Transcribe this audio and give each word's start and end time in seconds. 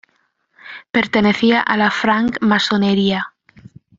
Pertenecía 0.91 1.59
a 1.61 1.77
la 1.77 1.91
Francmasonería. 1.91 3.35